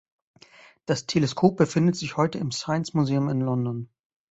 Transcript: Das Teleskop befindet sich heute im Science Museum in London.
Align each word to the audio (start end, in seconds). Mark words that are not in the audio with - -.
Das 0.87 1.05
Teleskop 1.05 1.57
befindet 1.57 1.95
sich 1.95 2.17
heute 2.17 2.39
im 2.39 2.51
Science 2.51 2.95
Museum 2.95 3.29
in 3.29 3.39
London. 3.39 3.87